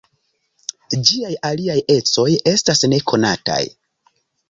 [1.09, 3.63] Ĝiaj aliaj ecoj estas nekonataj.